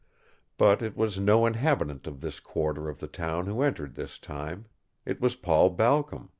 [0.57, 4.65] But it was no inhabitant of this quarter of the town who entered this time.
[5.05, 6.29] It was Paul Balcom.